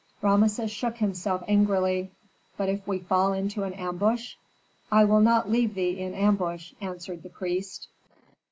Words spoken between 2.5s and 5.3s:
"But if we fall into an ambush?" "I will